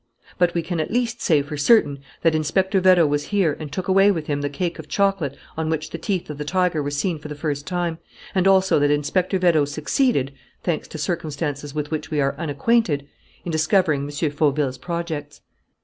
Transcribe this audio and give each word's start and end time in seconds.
But 0.39 0.55
we 0.55 0.63
can 0.63 0.79
at 0.79 0.89
least 0.89 1.21
say 1.21 1.43
for 1.43 1.57
certain 1.57 1.99
that 2.23 2.33
Inspector 2.33 2.81
Vérot 2.81 3.07
was 3.07 3.25
here 3.25 3.55
and 3.59 3.71
took 3.71 3.87
away 3.87 4.09
with 4.09 4.25
him 4.25 4.41
the 4.41 4.49
cake 4.49 4.79
of 4.79 4.87
chocolate 4.87 5.37
on 5.55 5.69
which 5.69 5.91
the 5.91 5.99
teeth 5.99 6.27
of 6.31 6.39
the 6.39 6.43
tiger 6.43 6.81
were 6.81 6.89
seen 6.89 7.19
for 7.19 7.27
the 7.27 7.35
first 7.35 7.67
time, 7.67 7.99
and 8.33 8.47
also 8.47 8.79
that 8.79 8.89
Inspector 8.89 9.37
Vérot 9.37 9.67
succeeded, 9.67 10.33
thanks 10.63 10.87
to 10.87 10.97
circumstances 10.97 11.75
with 11.75 11.91
which 11.91 12.09
we 12.09 12.19
are 12.19 12.33
unacquainted, 12.39 13.07
in 13.45 13.51
discovering 13.51 14.01
M. 14.05 14.09
Fauville's 14.31 14.79
projects." 14.79 15.41